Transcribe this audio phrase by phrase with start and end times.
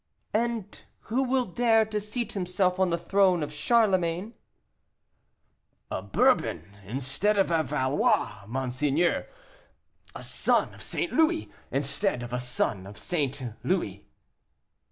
[0.33, 0.81] "And
[1.11, 4.33] who will dare to seat himself on the throne of Charlemagne?"
[5.91, 9.27] "A Bourbon instead of a Valois, monseigneur;
[10.15, 13.43] a son of St, Louis, instead of a son of St.
[13.63, 14.03] Louis."